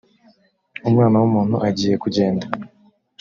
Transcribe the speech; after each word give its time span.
umwana 0.87 1.15
w’umuntu 1.21 1.55
agiye 1.67 1.95
kugenda 2.03 2.45